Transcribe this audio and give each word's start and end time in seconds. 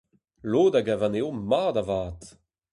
Lod 0.51 0.73
a 0.79 0.81
gav 0.87 1.01
anezho 1.07 1.29
mat 1.49 1.75
avat! 1.81 2.21